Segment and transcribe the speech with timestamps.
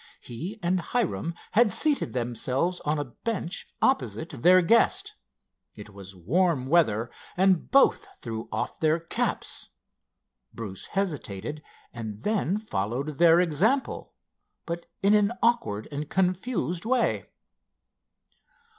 [0.19, 5.13] He and Hiram had seated themselves on a bench opposite their guest.
[5.75, 9.67] It was warm weather and both threw off their caps.
[10.55, 11.61] Bruce hesitated
[11.93, 14.15] and then followed their example,
[14.65, 17.27] but in an awkward and confused way.